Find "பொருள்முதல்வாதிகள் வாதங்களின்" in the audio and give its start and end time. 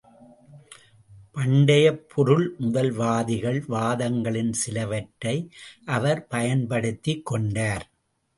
2.13-4.51